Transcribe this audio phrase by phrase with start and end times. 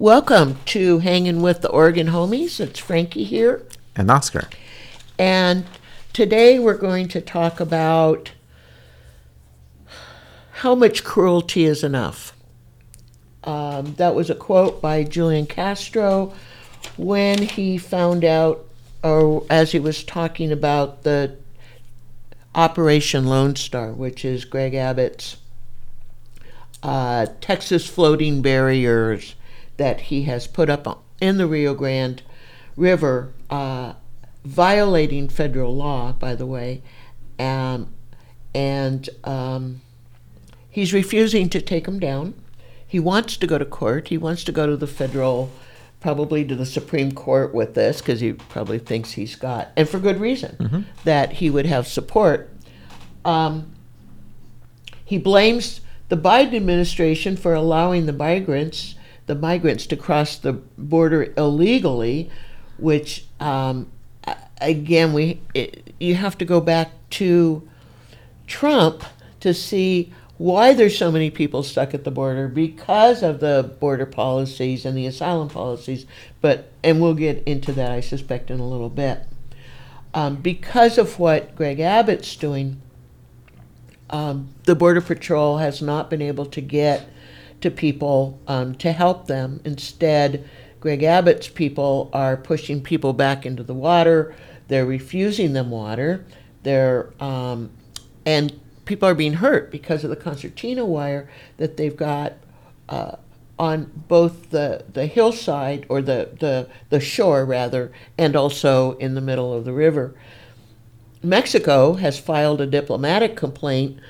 [0.00, 2.58] Welcome to Hanging with the Oregon Homies.
[2.58, 3.66] It's Franki here.
[3.94, 4.48] And Oscar.
[5.18, 5.66] And
[6.14, 8.30] today we're going to talk about
[10.52, 12.34] how much cruelty is enough.
[13.44, 16.32] Um, that was a quote by Julian Castro
[16.96, 18.64] when he found out,
[19.04, 21.36] or as he was talking about the
[22.54, 25.36] Operation Lone Star, which is Greg Abbott's
[26.82, 29.34] uh, Texas floating barriers
[29.80, 32.22] that he has put up in the Rio Grande
[32.76, 33.94] River, uh,
[34.44, 36.82] violating federal law, by the way,
[37.38, 37.90] um,
[38.54, 39.80] and um,
[40.68, 42.34] he's refusing to take them down.
[42.86, 44.08] He wants to go to court.
[44.08, 45.50] He wants to go to the federal,
[45.98, 49.98] probably to the Supreme Court with this, because he probably thinks he's got, and for
[49.98, 50.80] good reason, mm-hmm.
[51.04, 52.50] that he would have support.
[53.24, 53.72] Um,
[55.06, 58.94] he blames the Biden administration for allowing the migrants
[59.30, 62.28] the migrants to cross the border illegally,
[62.78, 63.88] which um,
[64.60, 67.62] again we it, you have to go back to
[68.48, 69.04] Trump
[69.38, 74.04] to see why there's so many people stuck at the border because of the border
[74.04, 76.06] policies and the asylum policies.
[76.40, 79.20] But and we'll get into that, I suspect, in a little bit.
[80.12, 82.82] Um, because of what Greg Abbott's doing,
[84.08, 87.08] um, the Border Patrol has not been able to get
[87.60, 89.60] to people um, to help them.
[89.64, 90.48] Instead,
[90.80, 94.34] Greg Abbott's people are pushing people back into the water.
[94.68, 96.24] They're refusing them water.
[96.62, 97.70] They're um,
[98.24, 102.34] and people are being hurt because of the concertina wire that they've got
[102.88, 103.16] uh,
[103.58, 109.20] on both the, the hillside or the, the, the shore rather, and also in the
[109.20, 110.14] middle of the river.
[111.22, 114.00] Mexico has filed a diplomatic complaint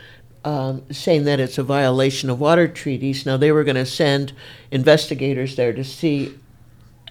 [0.44, 3.26] um, saying that it's a violation of water treaties.
[3.26, 4.32] Now, they were going to send
[4.70, 6.38] investigators there to see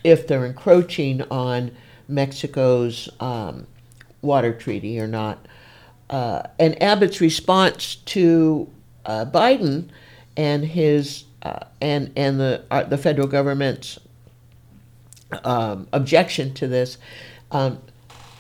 [0.04, 1.72] if they're encroaching on
[2.08, 3.68] Mexico's um,
[4.22, 5.46] water treaty or not.
[6.10, 8.68] Uh, and Abbott's response to
[9.06, 9.90] uh, Biden
[10.36, 14.00] and his uh, and and the uh, the federal government's
[15.44, 16.98] um, objection to this,
[17.52, 17.80] um,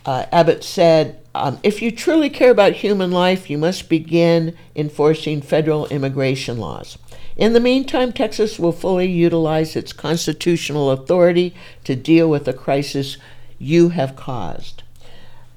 [0.05, 5.41] uh, Abbott said um, if you truly care about human life, you must begin enforcing
[5.41, 6.97] federal immigration laws.
[7.37, 13.17] In the meantime, Texas will fully utilize its constitutional authority to deal with the crisis
[13.57, 14.83] you have caused.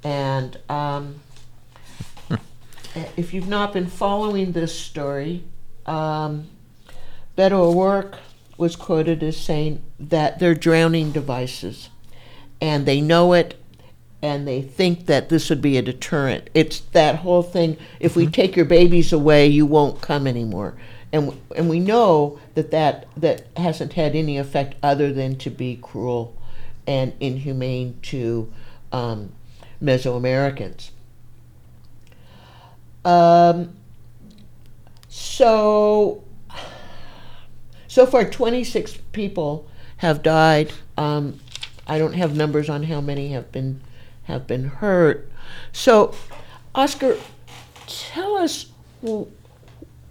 [0.04, 1.20] And um,
[3.16, 5.42] if you've not been following this story,
[5.86, 6.46] um,
[7.36, 8.16] Beto O'Rourke
[8.56, 11.88] was quoted as saying that they're drowning devices
[12.60, 13.60] and they know it
[14.22, 16.48] and they think that this would be a deterrent.
[16.54, 18.32] It's that whole thing if we mm-hmm.
[18.32, 20.74] take your babies away, you won't come anymore.
[21.12, 25.78] And, and we know that, that that hasn't had any effect other than to be
[25.82, 26.36] cruel
[26.86, 28.50] and inhumane to
[28.92, 29.32] um,
[29.82, 30.90] Mesoamericans.
[33.04, 33.74] Um,
[35.08, 36.22] so,
[37.88, 39.68] so far, 26 people
[39.98, 40.72] have died.
[40.96, 41.40] Um,
[41.86, 43.80] I don't have numbers on how many have been
[44.24, 45.30] have been hurt.
[45.72, 46.14] So,
[46.74, 47.16] Oscar,
[47.86, 48.66] tell us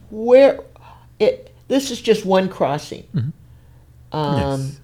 [0.10, 0.60] where
[1.20, 1.54] it.
[1.68, 3.04] This is just one crossing.
[3.16, 4.18] Mm-hmm.
[4.18, 4.80] Um, yes.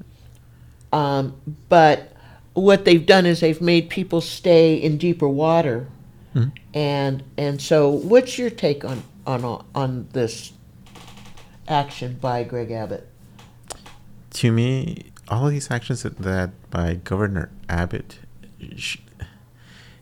[0.93, 2.13] um, but
[2.53, 5.87] what they've done is they've made people stay in deeper water,
[6.33, 6.49] mm-hmm.
[6.73, 10.53] and and so what's your take on on on this
[11.67, 13.07] action by Greg Abbott?
[14.31, 18.19] To me, all of these actions that, that by Governor Abbott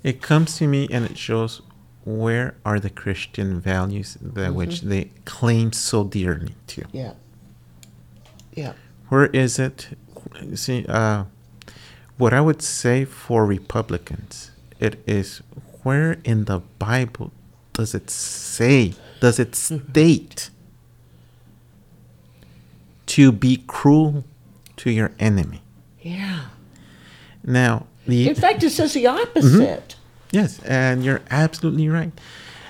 [0.05, 1.63] it comes to me and it shows
[2.03, 4.53] where are the Christian values that mm-hmm.
[4.53, 6.83] which they claim so dearly to.
[6.91, 7.13] Yeah.
[8.53, 8.73] Yeah.
[9.09, 9.97] Where is it?
[10.53, 11.23] See, uh,
[12.19, 15.41] what I would say for Republicans, it is
[15.81, 17.31] where in the Bible
[17.73, 19.89] does it say, does it mm-hmm.
[19.89, 20.51] state
[23.07, 24.23] to be cruel
[24.77, 25.63] to your enemy?
[25.99, 26.45] Yeah.
[27.43, 29.89] Now, the, in fact, it says the opposite.
[29.89, 29.99] Mm-hmm.
[30.31, 32.11] Yes, and you're absolutely right.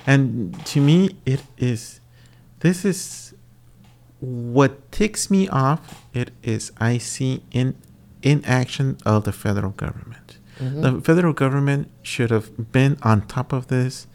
[0.06, 2.00] And to me, it is.
[2.60, 3.34] This is
[4.20, 6.06] what ticks me off.
[6.14, 7.76] It is I see in
[8.22, 10.38] inaction of the federal government.
[10.60, 10.82] Mm-hmm.
[10.82, 14.08] The federal government should have been on top of this.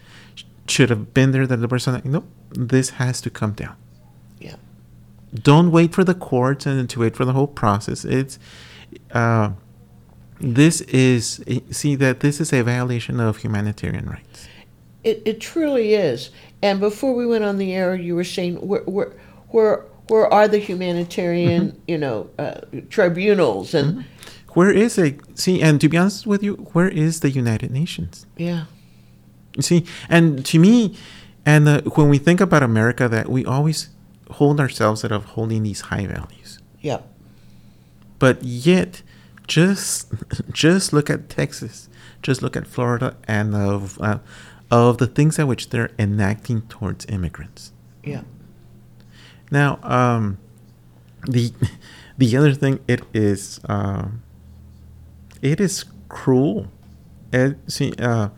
[0.69, 1.47] Should have been there.
[1.47, 3.77] That the person, like, nope, this has to come down.
[4.39, 4.57] Yeah.
[5.35, 8.05] Don't wait for the courts and to wait for the whole process.
[8.05, 8.39] It's.
[9.13, 9.51] Uh,
[10.41, 14.49] this is see that this is a violation of humanitarian rights.
[15.05, 16.31] It, it truly is.
[16.63, 19.13] And before we went on the air, you were saying where where
[19.49, 24.05] where, where are the humanitarian, you know, uh, tribunals and
[24.55, 25.63] Where is a see?
[25.63, 28.27] And to be honest with you, where is the United Nations?
[28.37, 28.65] yeah,
[29.57, 30.97] You see, and to me,
[31.47, 33.89] and uh, when we think about America, that we always
[34.31, 37.01] hold ourselves out of holding these high values, yeah,
[38.19, 39.03] but yet,
[39.51, 40.07] just
[40.53, 41.89] just look at Texas,
[42.23, 44.19] just look at Florida, and of uh,
[44.71, 47.73] of the things at which they're enacting towards immigrants.
[48.05, 48.23] yeah,
[49.51, 50.39] Now, um,
[51.29, 51.53] the
[52.17, 54.23] the other thing it is um,
[55.43, 56.69] it is cruel.
[57.33, 58.29] It, see, uh,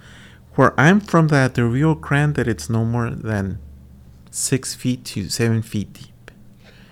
[0.56, 3.58] where I'm from, that the Rio Grande, that it's no more than
[4.30, 6.30] six feet to seven feet deep.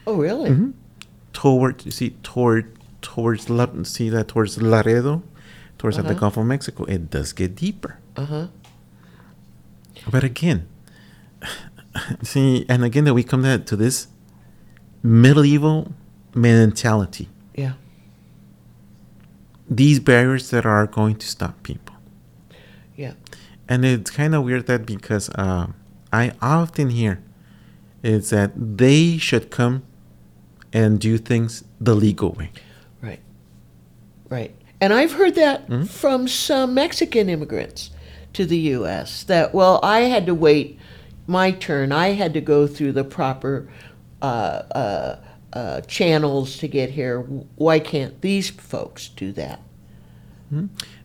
[0.06, 0.50] Oh, really?
[0.50, 0.72] Mhm.
[1.32, 5.22] Toward you see toward towards La, see that towards Laredo,
[5.78, 6.20] towards at the Uh-huh.
[6.20, 7.98] Gulf of Mexico, it does get deeper.
[8.16, 8.46] Uh huh.
[10.10, 10.66] But again,
[12.22, 14.08] see, and again that we come to, to this
[15.02, 15.92] medieval
[16.34, 17.28] mentality.
[17.54, 17.72] Yeah.
[19.68, 21.96] These barriers that are going to stop people.
[22.96, 23.14] Yeah.
[23.68, 25.68] And it's kind of weird that because uh,
[26.12, 27.22] I often hear
[28.02, 29.82] is that they should come
[30.72, 32.50] and do things the legal way.
[34.30, 34.54] Right.
[34.80, 35.86] And I've heard that Mhm.
[35.86, 37.90] from some Mexican immigrants
[38.32, 39.24] to the U.S.
[39.24, 40.78] that, well, I had to wait
[41.26, 41.92] my turn.
[41.92, 43.68] I had to go through the proper
[44.22, 44.26] uh,
[44.74, 45.16] uh,
[45.54, 47.20] uh, channels to get here.
[47.56, 49.60] Why can't these folks do that?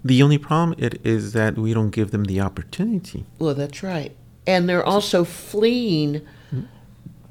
[0.04, 3.26] The only problem it is that we don't give them the opportunity.
[3.40, 4.14] Well, that's right.
[4.48, 6.22] And they're also fleeing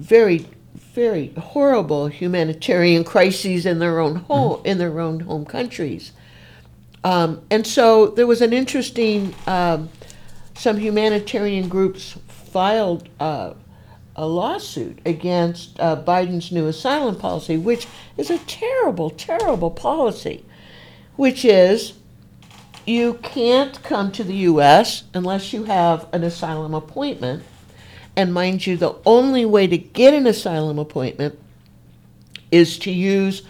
[0.00, 6.12] very, very horrible humanitarian crises in their own home in their own home countries.
[7.02, 9.34] Um, and so there was an interesting.
[9.46, 9.90] Um,
[10.56, 13.54] some humanitarian groups filed uh,
[14.16, 20.44] a lawsuit against uh, Biden's new asylum policy, which is a terrible, terrible policy,
[21.16, 21.94] which is
[22.86, 25.04] you can't come to the U.S.
[25.14, 27.42] unless you have an asylum appointment.
[28.16, 31.38] And mind you, the only way to get an asylum appointment
[32.50, 33.42] is to use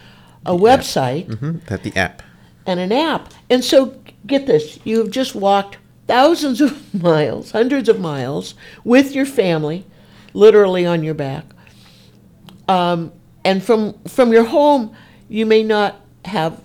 [0.46, 2.22] a website hmm That the app.
[2.66, 3.32] and an app.
[3.50, 3.96] And so,
[4.26, 5.76] get this you have just walked
[6.06, 9.84] thousands of miles, hundreds of miles with your family,
[10.32, 11.44] literally on your back.
[12.68, 13.12] Um,
[13.44, 14.94] and from, from your home,
[15.28, 16.62] you may not have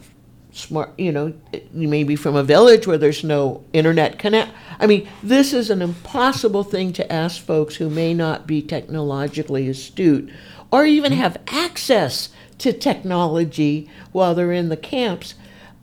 [0.52, 1.34] smart, you know,
[1.74, 4.52] you may be from a village where there's no internet connect.
[4.80, 9.68] I mean, this is an impossible thing to ask folks who may not be technologically
[9.70, 10.32] astute
[10.72, 12.30] or even have access
[12.60, 15.36] to technology while they're in the camps.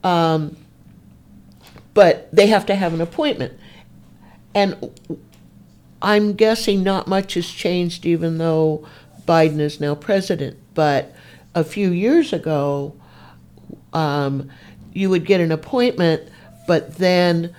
[0.05, 0.57] Um,
[1.95, 3.59] but they have to have an appointment.
[4.55, 4.91] And
[6.03, 8.87] I'm guessing not much has changed, even though
[9.27, 10.59] Biden is now president.
[10.75, 11.15] But
[11.55, 12.95] a few years ago,
[13.97, 14.51] um,
[14.93, 16.29] you would get an appointment,
[16.67, 17.55] but then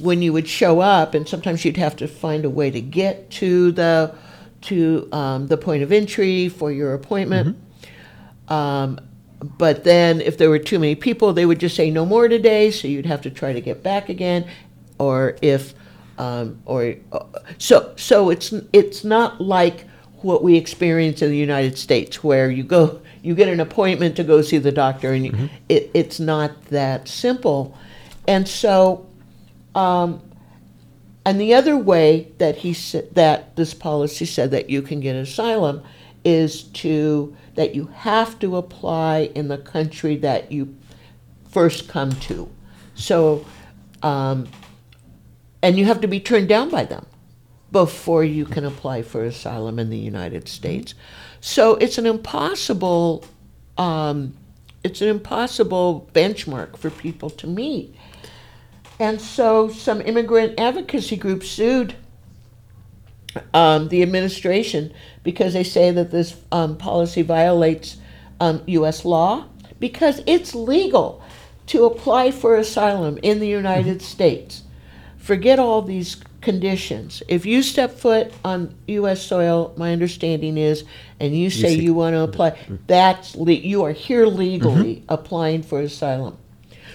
[0.00, 3.30] when you would show up, and sometimes you'd have to find a way to get
[3.30, 4.14] to the
[4.62, 7.56] to um, the point of entry for your appointment.
[8.48, 9.00] Um,
[9.40, 12.70] but then, if there were too many people, they would just say no more today,
[12.70, 14.44] so you'd have to try to get back again.
[14.98, 15.74] Or if,
[16.18, 17.24] um, or uh,
[17.58, 19.84] so so it's it's not like
[20.22, 24.22] what we experience in the United States, where you go you get an appointment to
[24.22, 27.76] go see the doctor, and you, it, it's not that simple.
[28.28, 29.04] And so,
[29.74, 30.22] um,
[31.24, 35.16] and the other way that he said that this policy said that you can get
[35.16, 35.82] asylum
[36.24, 40.76] is to that you have to apply in the country that you
[41.50, 42.48] first come to.
[42.94, 43.44] So,
[44.04, 44.46] um,
[45.62, 47.06] and you have to be turned down by them
[47.72, 50.94] before you can apply for asylum in the United States.
[51.40, 53.24] So it's an impossible,
[53.78, 54.36] um,
[54.82, 57.94] it's an impossible benchmark for people to meet.
[58.98, 61.94] And so some immigrant advocacy groups sued
[63.52, 67.98] um, the administration because they say that this um, policy violates
[68.40, 69.04] um, U.S.
[69.04, 69.46] law
[69.78, 71.22] because it's legal
[71.66, 74.62] to apply for asylum in the United States.
[75.18, 76.16] Forget all these
[76.46, 77.24] conditions.
[77.26, 79.20] If you step foot on U.S.
[79.20, 80.84] soil, my understanding is,
[81.18, 85.64] and you say say- you want to apply, that's le- you are here legally applying
[85.64, 86.38] for asylum.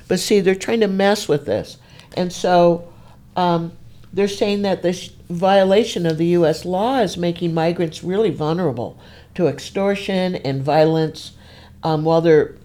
[0.07, 1.77] But see, they're trying to mess with this,
[2.15, 2.87] and so
[3.35, 3.73] um,
[4.13, 6.63] they're saying that this violation of the U.S.
[6.63, 8.97] law is making migrants really vulnerable
[9.35, 11.33] to extortion and violence
[11.83, 12.55] um, while they're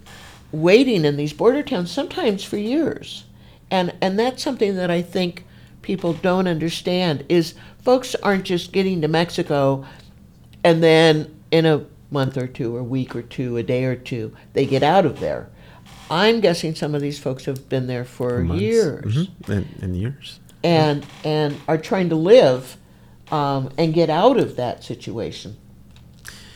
[0.52, 3.24] waiting in these border towns, sometimes for years.
[3.72, 5.44] And and that's something that I think
[5.86, 9.86] people don't understand is folks aren't just getting to Mexico
[10.64, 14.34] and then in a month or two, a week or two, a day or two,
[14.52, 15.48] they get out of there.
[16.10, 18.62] I'm guessing some of these folks have been there for Months.
[18.62, 19.48] years Mhm.
[19.48, 20.40] And, and years.
[20.64, 22.76] and and are trying to live
[23.30, 25.56] um, and get out of that situation.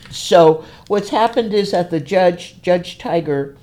[0.09, 3.55] So what's happened is that the judge, Judge Tigar,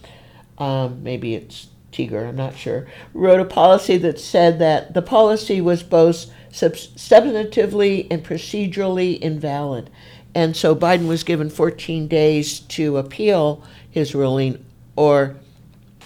[0.56, 5.60] um, maybe it's Tigar, I'm not sure, wrote a policy that said that the policy
[5.60, 9.90] was both substantively and procedurally invalid.
[10.34, 14.64] And so Biden was given 14 days to appeal his ruling,
[14.96, 15.36] or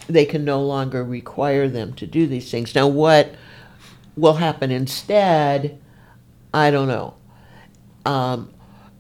[0.07, 2.75] they can no longer require them to do these things.
[2.75, 3.35] Now, what
[4.17, 5.81] will happen instead,
[6.55, 7.15] I don't know.
[8.05, 8.53] Um,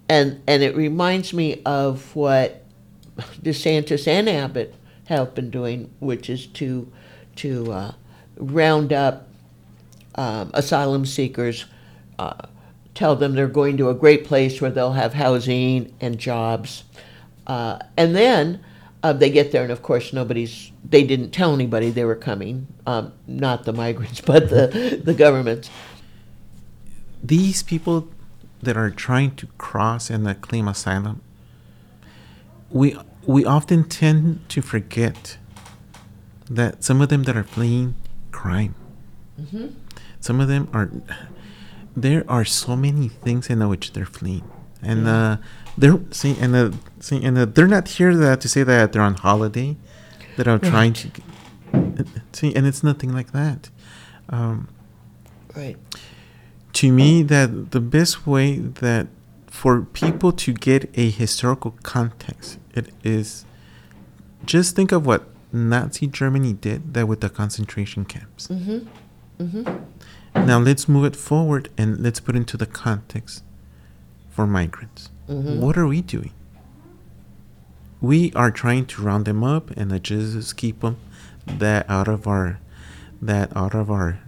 [0.08, 2.64] and and it reminds me of what
[3.42, 4.74] DeSantis and Abbott
[5.12, 6.90] have been doing, which is to
[7.36, 7.92] to uh,
[8.36, 9.28] round up
[10.14, 11.64] um, asylum seekers,
[12.18, 12.46] uh,
[12.94, 16.84] tell them they're going to a great place where they'll have housing and jobs,
[17.46, 18.62] uh, and then
[19.02, 20.70] uh, they get there, and of course nobody's.
[20.88, 25.70] They didn't tell anybody they were coming, um, not the migrants, but the the governments.
[27.22, 28.08] These people
[28.62, 31.22] that are trying to cross and claim asylum,
[32.70, 35.38] we we often tend to forget
[36.50, 37.94] that some of them that are fleeing
[38.30, 38.74] crime.
[40.20, 40.90] Some of them are.
[41.96, 44.48] There are so many things in which they're fleeing,
[44.80, 45.36] and uh,
[45.76, 49.02] they're see, and uh, see, and uh, they're not here that, to say that they're
[49.02, 49.76] on holiday,
[50.36, 51.10] that are trying to
[52.32, 53.70] see, and it's nothing like that.
[54.28, 54.68] Um,
[55.54, 55.76] Right.
[56.74, 59.08] to me that the best way that
[59.48, 63.44] for people to get a historical context it is
[64.44, 68.78] just think of what nazi germany did that with the concentration camps Mm-hmm.
[69.42, 70.46] Mm-hmm.
[70.46, 73.42] now let's move it forward and let's put into the context
[74.30, 75.58] for migrants Mhm.
[75.60, 76.32] what are we doing
[78.00, 80.96] we are trying to round them up and just keep them
[81.46, 82.58] that out of our
[83.20, 84.18] that out of our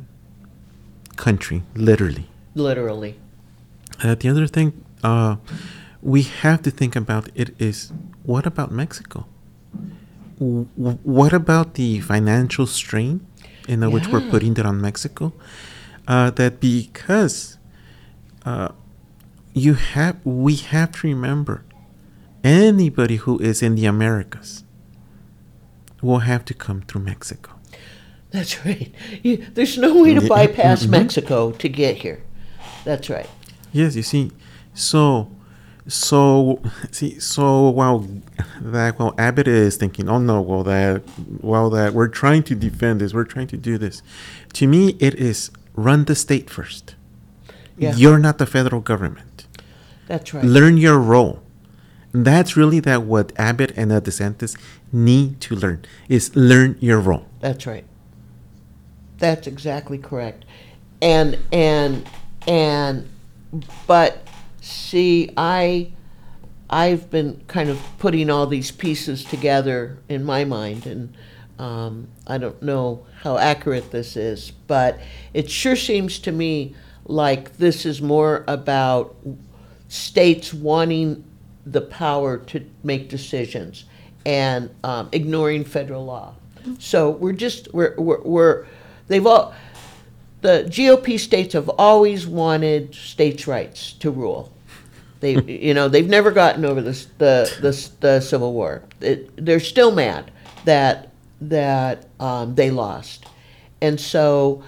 [1.16, 3.16] country literally Literally.
[4.04, 4.72] Uh, the other thing
[5.02, 5.34] uh,
[6.00, 7.92] we have to think about it is
[8.24, 9.26] what about Mexico?
[10.38, 10.66] W-
[11.04, 13.24] what about the financial strain
[13.68, 15.32] in uh, which we're putting it on Mexico?
[16.08, 17.56] Uh, that because
[18.44, 18.68] uh,
[19.54, 21.64] you have, we have to remember,
[22.42, 24.64] anybody who is in the Americas
[26.02, 27.52] will have to come through Mexico.
[28.30, 28.92] That's right.
[29.22, 30.90] You, there's no way to Yeah, bypass mhm.
[30.90, 32.22] Mexico to get here.
[32.84, 33.30] That's right.
[33.72, 34.30] Yes, you see,
[34.74, 35.30] so,
[35.86, 38.06] so, see, so while
[38.60, 41.02] that while Abbott is thinking, oh no, well that,
[41.40, 44.02] well that we're trying to defend this, we're trying to do this.
[44.54, 46.94] To me, it is run the state first.
[47.76, 47.94] Yeah.
[47.96, 49.46] You're not the federal government.
[50.06, 50.44] That's right.
[50.44, 51.42] Learn your role.
[52.12, 54.56] And that's really that what Abbott and uh, DeSantis
[54.92, 57.26] need to learn is learn your role.
[57.40, 57.84] That's right.
[59.18, 60.44] That's exactly correct.
[61.02, 62.08] And and
[62.46, 63.08] and
[63.86, 64.26] but
[64.64, 65.92] see I
[66.70, 71.14] I've been kind of putting all these pieces together in my mind and
[71.58, 74.98] um, I don't know how accurate this is, but
[75.32, 79.14] it sure seems to me like this is more about
[79.88, 81.22] states wanting
[81.64, 83.84] the power to make decisions
[84.26, 86.34] and um, ignoring federal law.
[86.78, 88.66] So we're just we're, we're, we're
[89.06, 89.54] they've all
[90.44, 94.52] the GOP states have always wanted states' rights to rule.
[95.20, 98.82] They you know they've never gotten over the the, the Civil War.
[99.00, 100.30] It, they're still mad
[100.66, 101.08] that
[101.40, 103.24] that um, they lost,
[103.80, 104.62] and so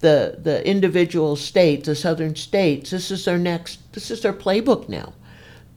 [0.00, 4.88] the the individual states, the southern states, this is their next this is their playbook
[4.88, 5.12] now,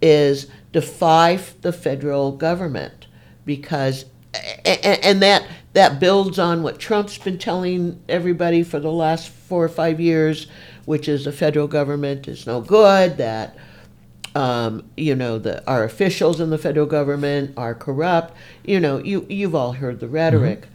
[0.01, 3.05] is defy the federal government
[3.45, 4.05] because
[4.65, 9.69] and that that builds on what Trump's been telling everybody for the last four or
[9.69, 10.47] five years,
[10.85, 13.17] which is the federal government is no good.
[13.17, 13.57] That
[14.35, 18.35] um, you know the our officials in the federal government are corrupt.
[18.63, 20.67] You know you you've all heard the rhetoric.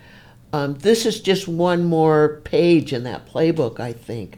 [0.52, 4.36] Um, this is just one more page in that playbook, I think,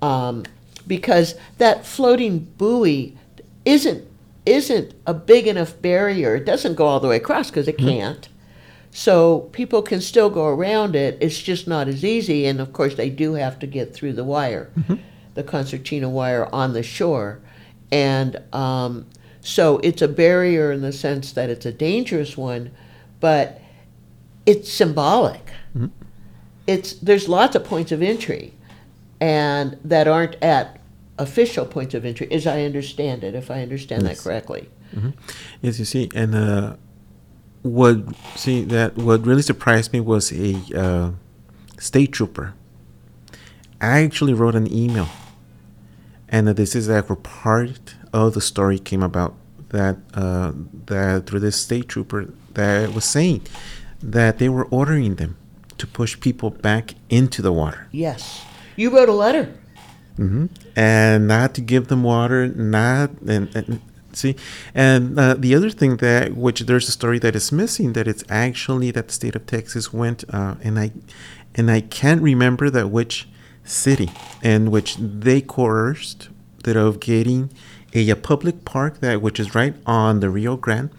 [0.00, 0.44] um,
[0.86, 3.16] because that floating buoy
[3.64, 4.06] isn't
[4.46, 6.34] isn't a big enough barrier.
[6.34, 8.28] It doesn't go all the way across because it can't.
[8.92, 11.16] So people can still go around it.
[11.20, 12.46] It's just not as easy.
[12.46, 14.70] And of course, they do have to get through the wire,
[15.34, 17.40] the concertina wire on the shore.
[17.92, 19.06] And um,
[19.40, 22.72] so it's a barrier in the sense that it's a dangerous one,
[23.20, 23.60] but
[24.44, 25.50] it's symbolic.
[26.66, 28.54] It's there's lots of points of entry,
[29.20, 30.80] and that aren't at
[31.18, 33.34] official points of entry, as I understand it.
[33.34, 34.18] If I understand Yes.
[34.18, 34.68] that correctly,
[35.62, 36.76] Yes, you see, and uh,
[37.62, 37.98] what
[38.36, 41.10] see that what really surprised me was a uh,
[41.78, 42.54] state trooper.
[43.80, 45.08] I actually wrote an email,
[46.28, 49.34] and this is like where part of the story came about
[49.70, 50.52] that uh,
[50.86, 53.42] that through this state trooper that was saying
[54.02, 55.36] that they were ordering them
[55.78, 58.44] to push people back into the water Yes.
[58.76, 59.54] You wrote a letter.
[60.16, 63.80] hmm and not to give them water, not and, and
[64.12, 64.36] see,
[64.74, 68.24] and uh, the other thing that which there's a story that is missing that it's
[68.28, 70.92] actually that the state of Texas went uh, and I
[71.54, 73.28] and I can't remember that which
[73.64, 74.10] city
[74.42, 76.28] and which they coerced
[76.64, 77.50] that of getting
[77.94, 80.90] a, a public park that which is right on the Rio Grande,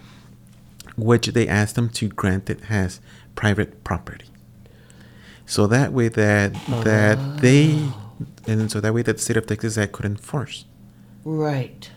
[0.96, 3.00] which they asked them to grant it as
[3.34, 4.26] private property.
[5.46, 6.54] So that way that
[6.84, 7.88] that they
[8.46, 10.64] and so that way that the state of Texas that could enforce
[11.24, 11.90] Right.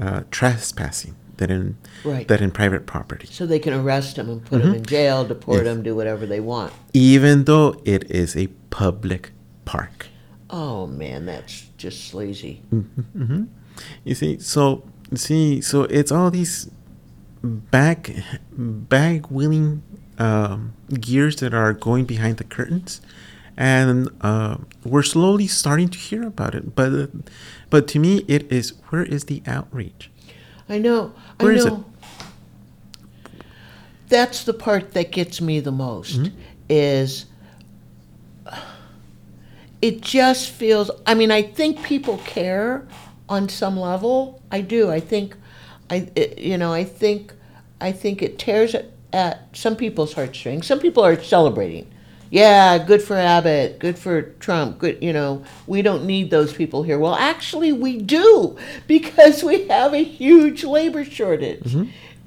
[0.00, 2.26] Uh, trespassing that in Right.
[2.28, 5.64] that in private property, So they can arrest them and put them in jail, deport
[5.64, 5.74] Yes.
[5.74, 6.72] them, do whatever they want.
[6.92, 9.32] even though it is a public
[9.64, 10.06] park.
[10.50, 12.62] Oh man, that's just sleazy.
[12.70, 13.44] hmm
[14.04, 14.82] You see, so
[15.14, 16.68] see, so it's all these
[17.42, 18.10] back
[18.52, 19.82] bag wheeling
[20.18, 23.00] um, gears that are going behind the curtains,
[23.60, 26.74] and uh, we're slowly starting to hear about it.
[26.74, 27.10] But
[27.68, 30.10] but to me, it is where is the outreach?
[30.66, 31.12] I know.
[31.38, 31.74] Where I is it?
[34.08, 36.36] That's the part that gets me the most Mm-hmm.
[36.70, 37.26] is
[39.82, 42.86] it just feels I mean I think people care
[43.28, 44.40] on some level.
[44.50, 44.90] I do.
[44.90, 45.36] I think
[45.90, 47.34] I it, you know, I think
[47.80, 50.66] I think it tears at, at some people's heartstrings.
[50.66, 51.86] Some people are celebrating.
[52.30, 56.84] Yeah, good for Abbott, good for Trump, good, you know, we don't need those people
[56.84, 56.96] here.
[56.96, 58.56] Well, actually, we do
[58.86, 61.74] because we have a huge labor shortage.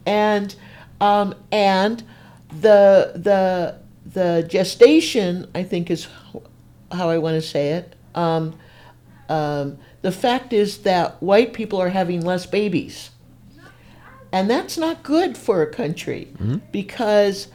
[0.05, 0.53] And
[0.99, 2.03] um, and
[2.49, 6.07] the the the gestation, I think, is
[6.91, 7.95] how I want to say it.
[8.13, 8.55] Um,
[9.29, 13.09] um, the fact is that white people are having less babies.
[14.33, 16.27] And that's not good for a country
[16.71, 17.47] because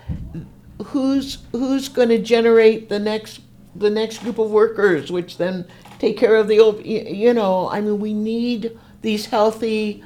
[0.87, 3.41] who's who's going to generate the next
[3.75, 5.67] the next group of workers which then
[5.99, 10.03] take care of the old you know i mean we need these healthy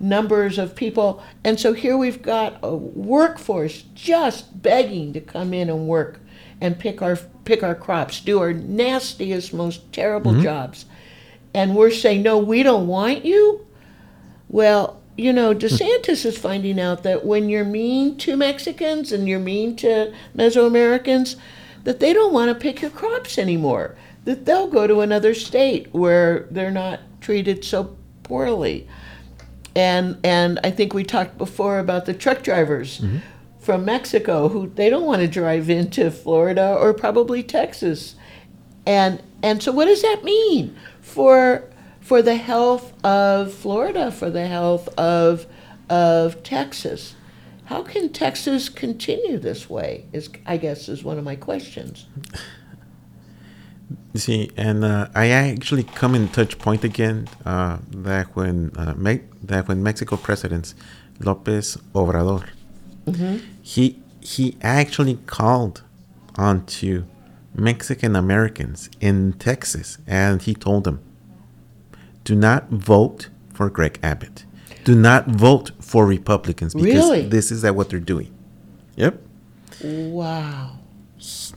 [0.00, 1.22] numbers of people.
[1.44, 6.20] And so here we've got a workforce just begging to come in and work
[6.60, 10.42] and pick our pick our crops do our nastiest most terrible mm-hmm.
[10.42, 10.86] jobs.
[11.54, 13.66] And we're saying no we don't want you.
[14.48, 19.38] Well, you know, DeSantis is finding out that when you're mean to Mexicans and you're
[19.38, 21.36] mean to Mesoamericans,
[21.84, 23.96] that they don't want to pick your crops anymore.
[24.24, 28.86] That they'll go to another state where they're not treated so poorly.
[29.74, 33.18] And and I think we talked before about the truck drivers mm-hmm.
[33.60, 38.16] from Mexico who they don't want to drive into Florida or probably Texas.
[38.84, 41.64] And and so what does that mean for
[42.06, 45.46] for the health of Florida, for the health of
[45.90, 47.14] of Texas?
[47.64, 50.04] How can Texas continue this way?
[50.12, 52.06] Is I guess is one of my questions.
[54.14, 59.22] See, and uh, I actually come in touch point again uh, that when uh, Me-
[59.42, 60.74] that when Mexico President
[61.20, 62.44] Lopez Obrador
[63.62, 65.82] he he actually called
[66.36, 67.04] onto
[67.54, 71.00] Mexican Americans in Texas and he told them,
[72.26, 74.44] "Do not vote for Greg Abbott.
[74.84, 77.22] Do not vote for Republicans because Really?
[77.28, 78.30] this is that what they're doing."
[78.96, 79.14] Yep.
[79.82, 80.78] Wow.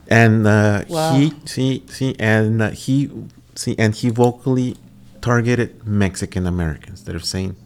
[0.08, 1.14] and uh, Wow.
[1.16, 3.10] he see see and uh, he
[3.54, 4.76] see and he vocally
[5.20, 7.56] targeted Mexican Americans that are saying,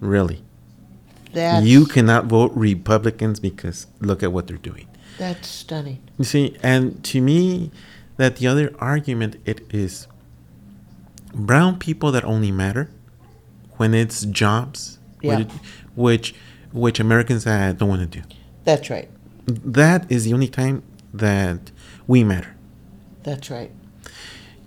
[0.00, 0.42] "Really,
[1.32, 4.86] That's you cannot vote Republicans because look at what they're doing."
[5.18, 5.98] that's stunning.
[6.16, 7.72] You see, and to me,
[8.18, 10.06] that the other argument it is
[11.38, 12.90] brown people that only matter
[13.76, 15.38] when it's jobs, Yeah.
[15.38, 15.48] which
[15.94, 16.34] which,
[16.72, 18.24] which Americans uh, don't want to do.
[18.64, 19.08] That's right.
[19.46, 20.82] That is the only time
[21.14, 21.70] that
[22.06, 22.54] we matter.
[23.22, 23.70] That's right.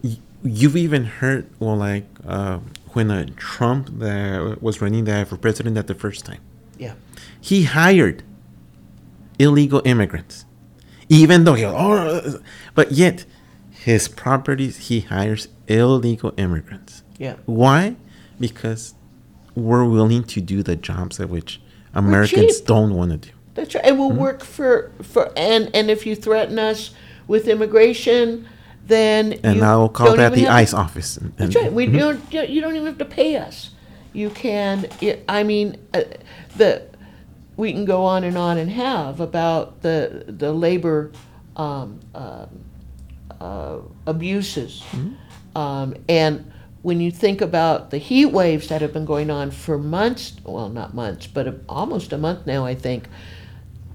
[0.04, 2.60] Y- You've even heard, well, like uh,
[2.94, 6.42] when uh, Trump that was running there for president at the first time,
[6.80, 6.94] Yeah.
[7.40, 8.24] he hired
[9.40, 10.46] illegal immigrants,
[11.10, 12.40] even though he, oh,
[12.76, 13.26] but yet
[13.84, 17.04] his properties he hires illegal immigrants.
[17.18, 17.36] Yeah.
[17.46, 17.96] Why?
[18.40, 18.94] Because
[19.56, 21.60] we're willing to do the jobs at which
[21.94, 23.30] Americans don't want to do.
[23.56, 23.84] That's right.
[23.84, 24.08] And Mm-hmm.
[24.10, 26.92] we'll work for for and and if you threaten us
[27.28, 28.48] with immigration,
[28.86, 31.18] then And I'll call that the ICE office.
[31.18, 31.72] And- That's right.
[31.74, 32.00] We Mhm.
[32.32, 32.50] don't.
[32.50, 33.72] You don't even have to pay us.
[34.14, 34.88] You can.
[35.02, 36.02] It, I mean, uh,
[36.58, 36.84] the
[37.58, 41.12] we can go on and on and have about the the labor
[41.56, 42.48] um, um
[43.42, 44.84] uh, abuses,
[45.56, 46.52] um, and
[46.82, 50.70] when you think about the heat waves that have been going on for months, well,
[50.70, 53.08] not months, but a, almost a month now, I think.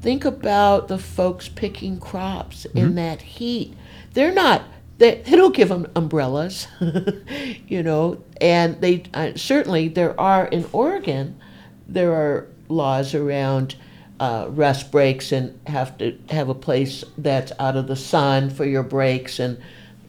[0.00, 3.74] Think about the folks picking crops in that heat.
[4.12, 4.62] They're not.
[4.98, 6.68] They, they don't give them umbrellas,
[7.68, 8.22] you know.
[8.40, 11.40] And they uh, certainly there are in Oregon,
[11.88, 13.74] there are laws around
[14.20, 18.64] uh, rest breaks and have to have a place that's out of the sun for
[18.64, 19.59] your breaks and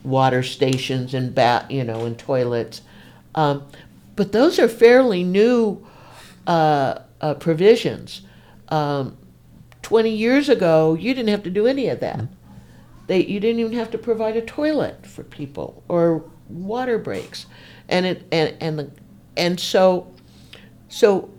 [0.03, 2.81] water stations and bat, you know, and toilets.
[3.35, 3.63] Um,
[4.15, 5.85] but those are fairly new
[6.45, 8.21] uh, uh, provisions.
[8.69, 9.17] Um,
[9.83, 12.25] Twenty years ago, you didn't have to do any of that.
[13.05, 17.45] They, you didn't even have to provide a toilet for people or water breaks,
[17.87, 18.91] and it and and the,
[19.37, 20.13] and so,
[20.89, 21.29] so,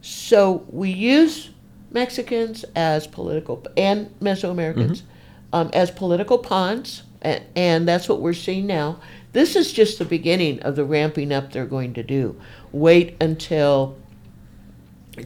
[0.00, 1.50] so we use
[1.94, 5.02] Mexicans as political and Mesoamericans
[5.54, 9.00] um, as political pawns, and, and that's what we're seeing now.
[9.32, 12.38] This is just the beginning of the ramping up they're going to do.
[12.72, 13.96] Wait until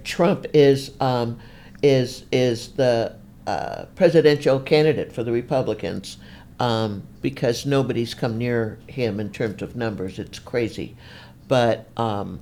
[0.05, 1.41] Trump is um,
[1.83, 6.19] is is the uh, presidential candidate for the Republicans
[6.61, 10.19] um, because nobody's come near him in terms of numbers.
[10.19, 10.97] It's crazy,
[11.49, 12.41] but um,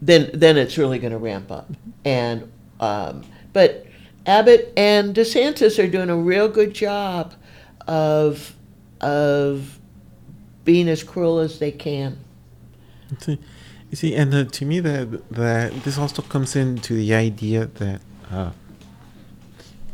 [0.00, 1.70] then then it's really going to ramp up.
[2.04, 2.50] And
[2.80, 3.86] um, but
[4.26, 7.34] Abbott and DeSantis are doing a real good job
[7.86, 8.54] of
[9.00, 9.78] of
[10.64, 12.18] being as cruel as they can.
[13.26, 18.02] You see, and uh, to me that that this also comes into the idea that
[18.30, 18.50] uh,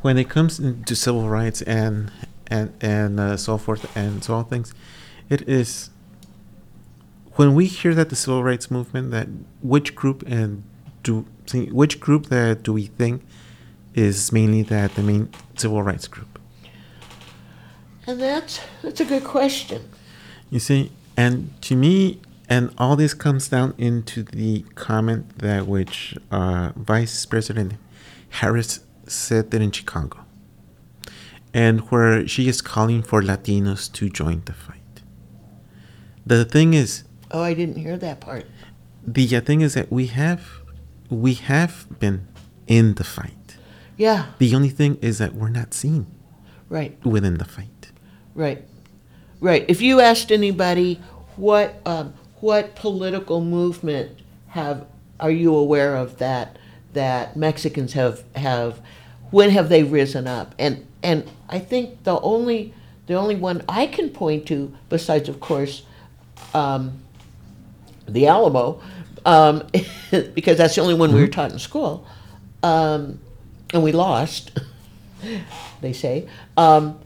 [0.02, 2.10] when it comes to civil rights and
[2.48, 4.74] and and uh, so forth and so on things,
[5.30, 5.90] it is
[7.34, 9.28] when we hear that the civil rights movement that
[9.62, 10.64] which group and
[11.04, 13.22] do which group that do we think
[13.94, 16.38] is mainly that the main civil rights group?
[18.06, 19.88] And that's that's a good question.
[20.50, 26.14] You see, and to me, and all this comes down into the comment that which
[26.30, 27.74] uh, Vice President
[28.40, 30.18] Harris said that in Chicago,
[31.54, 34.80] and where she is calling for Latinos to join the fight.
[36.26, 38.46] The thing is, Oh, I didn't hear that part.
[39.06, 40.42] the uh, thing is that we have,
[41.10, 42.26] we have been
[42.66, 43.43] in the fight.
[43.96, 46.06] Yeah, The only thing is that we're not seen
[46.68, 46.98] right.
[47.04, 47.92] within the fight.
[48.34, 48.64] Right,
[49.40, 49.64] right.
[49.68, 51.00] If you asked anybody
[51.36, 54.86] what um, what political movement have
[55.20, 56.58] are you aware of that
[56.92, 58.80] that Mexicans have have
[59.30, 60.54] when have they risen up?
[60.58, 62.74] And and I think the only
[63.06, 65.84] the only one I can point to, besides of course,
[66.52, 67.02] um,
[68.08, 68.80] the Alamo,
[69.24, 69.66] um,
[70.34, 72.06] because that's the only one we were taught in school,
[72.62, 73.20] um,
[73.74, 74.58] and we lost.
[75.82, 76.26] they say.
[76.56, 76.98] Um,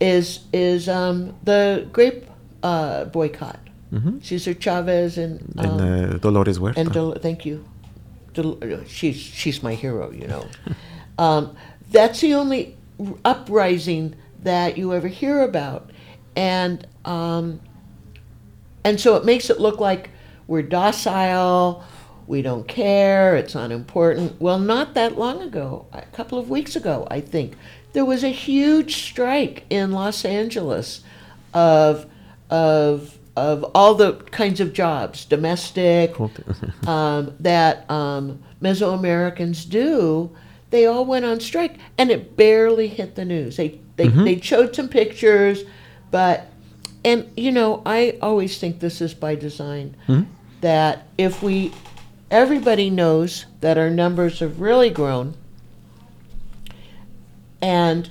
[0.00, 2.26] is is um, the grape
[2.62, 3.58] uh, boycott.
[3.92, 4.22] Mhm.
[4.24, 6.78] Cesar Chavez and um, and uh, Dolores Huerta.
[6.80, 7.64] and Del- thank you.
[8.34, 10.46] Del- she's she's my hero, you know.
[11.18, 11.56] um,
[11.90, 15.90] that's the only r- uprising that you ever hear about,
[16.36, 17.60] and um,
[18.84, 20.10] and so it makes it look like
[20.46, 21.82] we're docile,
[22.30, 24.40] we don't care, it's unimportant.
[24.40, 27.56] Well, not that long ago, a couple of weeks ago, I think,
[27.92, 31.02] there was a huge strike in Los Angeles
[31.52, 32.06] of
[32.48, 36.14] of of all the kinds of jobs, domestic,
[36.86, 40.30] um, that um, Mesoamericans do.
[40.70, 43.56] They all went on strike, and it barely hit the news.
[43.56, 45.64] They they, they showed some pictures,
[46.12, 46.46] but
[47.04, 49.96] and you know I always think this is by design.
[50.60, 51.72] That if we,
[52.30, 55.34] everybody knows that our numbers have really grown,
[57.60, 58.10] and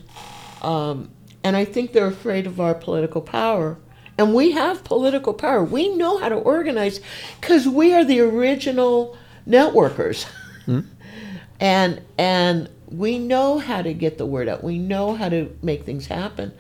[0.62, 1.10] um,
[1.44, 3.78] and I think they're afraid of our political power.
[4.18, 5.64] And we have political power.
[5.64, 7.00] We know how to organize
[7.40, 10.28] because we are the original networkers.
[11.60, 14.64] and and we know how to get the word out.
[14.64, 16.54] We know how to make things happen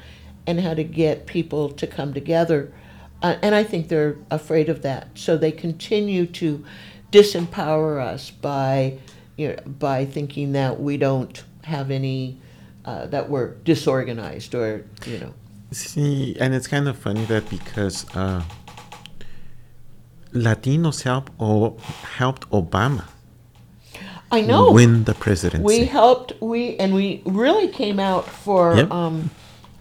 [0.47, 2.71] and how to get people to come together.
[3.21, 5.09] Uh, and I think they're afraid of that.
[5.15, 6.63] So they continue to
[7.11, 8.97] disempower us by
[9.37, 12.37] you know, by thinking that we don't have any
[12.85, 15.33] uh, that we're disorganized or you know
[15.71, 18.41] See, and it's kind of funny that because uh,
[20.33, 21.77] Latinos help or
[22.17, 23.05] helped Obama
[24.31, 25.63] I know win the presidency.
[25.63, 28.91] we helped we and we really came out for Yep.
[28.91, 29.29] um,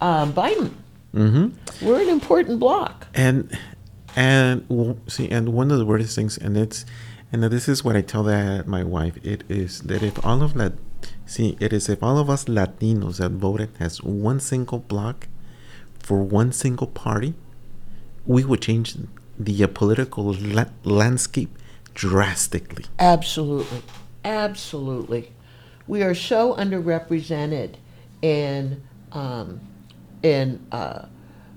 [0.01, 0.71] um, Biden.
[1.13, 1.49] hmm
[1.81, 3.07] We're an important block.
[3.13, 3.55] And
[4.15, 4.65] and
[5.07, 6.83] see, and one of the weirdest things, and it's
[7.31, 9.17] And this is what I tell that my wife.
[9.23, 10.73] It is that if all of that,
[11.25, 15.27] see, it is if all of us Latinos that voted as one single block
[15.99, 17.35] for one single party,
[18.25, 18.95] we would change
[19.37, 21.55] the uh, political la- landscape
[21.93, 22.85] drastically.
[22.97, 23.81] Absolutely.
[24.25, 25.31] Absolutely.
[25.87, 27.75] We are so underrepresented
[28.21, 29.61] in um,
[30.21, 31.05] in uh,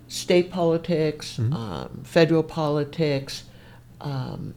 [0.08, 3.44] state politics, um, federal politics,
[4.00, 4.54] um,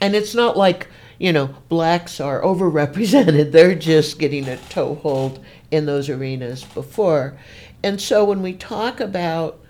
[0.00, 3.52] and it's not like you know blacks are overrepresented.
[3.52, 7.38] They're just getting a toehold in those arenas before,
[7.82, 9.60] and so when we talk about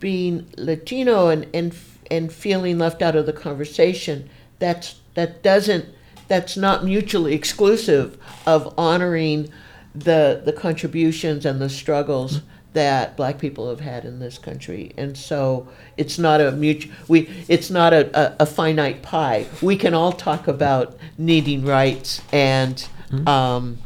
[0.00, 1.74] being Latino and and
[2.10, 5.86] and feeling left out of the conversation, that's that doesn't
[6.28, 9.48] that's not mutually exclusive of honoring
[9.94, 12.40] the the contributions and the struggles
[12.72, 14.92] that black people have had in this country.
[14.96, 19.46] And so it's not a mutual we it's not a, a, a finite pie.
[19.60, 22.86] We can all talk about needing rights and
[23.26, 23.78] um,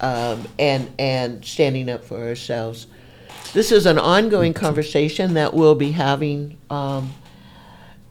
[0.00, 2.86] um, and and standing up for ourselves.
[3.52, 7.12] This is an ongoing conversation that we'll be having um,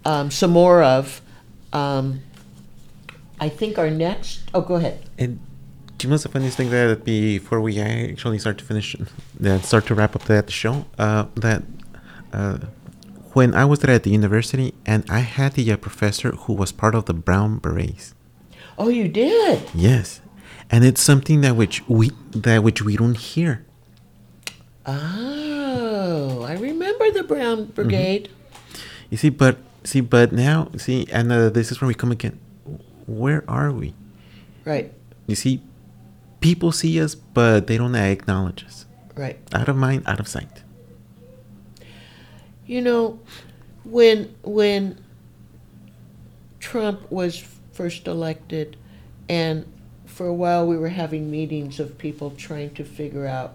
[0.05, 1.21] um, some more of.
[1.73, 2.21] Um,
[3.39, 5.01] I think our next oh go ahead.
[5.17, 5.39] And
[6.01, 8.95] do you know the funniest thing that before we actually start to finish,
[9.39, 11.61] that start to wrap up that show, uh, that
[12.33, 12.57] uh,
[13.33, 16.71] when I was there at the university and I had the uh, professor who was
[16.71, 18.15] part of the Brown Berets.
[18.79, 20.21] oh you did Yes,
[20.71, 23.63] and it's something that which we that which we don't hear.
[24.87, 28.29] Oh, I remember the Brown Brigade.
[29.11, 32.39] You see, but see, but now see, and uh, this is where we come again.
[33.05, 33.93] Where are we?
[34.65, 34.93] Right,
[35.27, 35.61] You see,
[36.41, 38.85] people see us, but they don't acknowledge us.
[39.15, 39.39] right.
[39.53, 40.63] Out of mind, out of sight.
[42.65, 43.19] You know,
[43.83, 45.03] when when
[46.59, 48.77] Trump was first elected,
[49.29, 49.65] and
[50.05, 53.53] for a while we were having meetings of people trying to figure out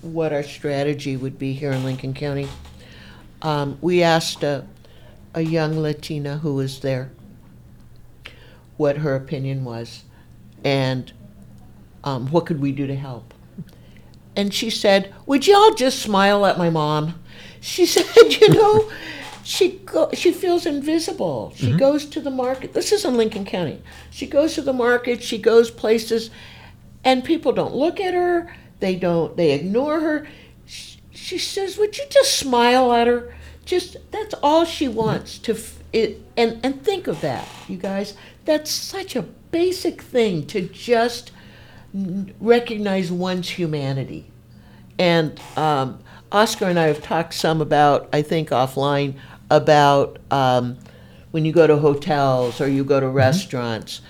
[0.00, 2.48] what our strategy would be here in Lincoln County.
[3.42, 4.66] Um, we asked a,
[5.34, 7.10] a young Latina who was there
[8.76, 10.04] what her opinion was
[10.64, 11.12] and
[12.08, 13.34] um, what could we do to help.
[14.36, 17.20] And she said, "Would y'all just smile at my mom?"
[17.60, 18.06] She said,
[18.40, 18.90] "You know,
[19.42, 21.52] she go, she feels invisible.
[21.56, 22.72] She goes to the market.
[22.72, 23.82] This is in Lincoln County.
[24.10, 25.22] She goes to the market.
[25.22, 26.30] She goes places,
[27.04, 28.54] and people don't look at her.
[28.80, 29.36] They don't.
[29.36, 30.26] They ignore her.
[30.66, 33.34] She, she says, "Would you just smile at her?
[33.64, 38.14] Just that's all she wants to." F- it, and and think of that, you guys.
[38.44, 41.32] That's such a basic thing to just
[42.40, 44.30] recognize one's humanity.
[44.98, 45.98] And um,
[46.32, 49.14] Oscar and I have talked some about, I think offline,
[49.50, 50.78] about um,
[51.30, 54.00] when you go to hotels or you go to restaurants.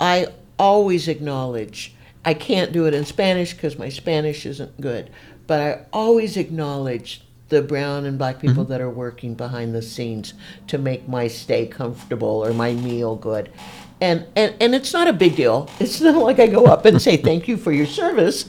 [0.00, 0.26] I
[0.58, 5.10] always acknowledge, I can't do it in Spanish because my Spanish isn't good,
[5.46, 10.34] but I always acknowledge the brown and black people that are working behind the scenes
[10.66, 13.50] to make my stay comfortable or my meal good.
[14.00, 15.68] And, and, and it's not a big deal.
[15.80, 18.44] It's not like I go up and say thank you for your service.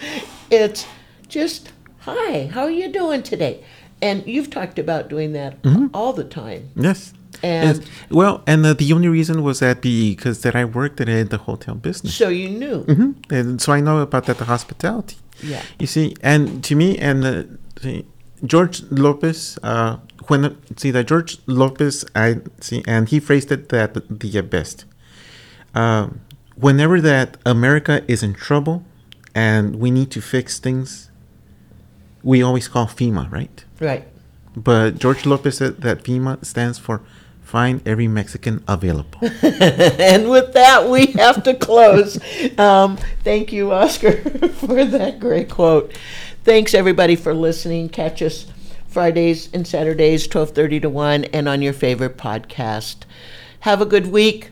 [0.49, 0.85] It's
[1.27, 3.63] just, hi, how are you doing today?
[4.01, 5.57] And you've talked about doing that
[5.93, 6.69] all the time.
[6.75, 7.13] Yes.
[7.43, 7.87] And- yes.
[8.09, 11.75] Well, and uh, the only reason was that because that I worked in the hotel
[11.75, 12.15] business.
[12.15, 12.83] So you knew.
[12.83, 15.17] hmm And so I know about that the hospitality.
[15.43, 15.61] Yeah.
[15.79, 17.43] You see, and to me, and uh,
[17.81, 18.05] see,
[18.45, 23.93] George Lopez, uh, when see that George Lopez, I see, and he phrased it that
[24.09, 24.85] the best.
[25.75, 26.21] Um,
[26.55, 28.83] whenever that America is in trouble,
[29.35, 31.11] and we need to fix things,
[32.23, 33.63] we always call FEMA, right?
[33.79, 34.07] Right.
[34.55, 37.01] But George Lopez said that FEMA stands for
[37.43, 39.19] Find Every Mexican Available.
[39.41, 42.17] and with that, we have to close.
[42.57, 44.13] Um, thank you, Oscar,
[44.49, 45.93] for that great quote.
[46.43, 47.89] Thanks everybody for listening.
[47.89, 48.47] Catch us
[48.87, 52.97] Fridays and Saturdays, twelve thirty to one, and on your favorite podcast.
[53.61, 54.51] Have a good week.